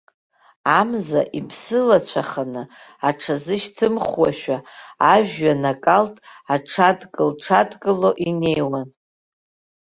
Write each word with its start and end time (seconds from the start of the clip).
Амза, 0.79 1.21
иԥсылацәаханы 1.37 2.63
аҽазышьҭымхуашәа, 3.07 4.57
ажәҩан 5.13 5.63
акалҭ 5.71 6.15
аҽадкыл-ҽадкыло 6.53 8.09
инеиуан. 8.29 8.87